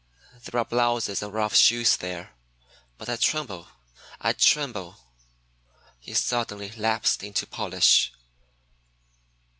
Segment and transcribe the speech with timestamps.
[0.45, 2.31] There are blouses and rough shoes there.
[2.97, 3.67] But I tremble;
[4.19, 4.97] I tremble!"
[5.99, 8.11] He suddenly lapsed into Polish.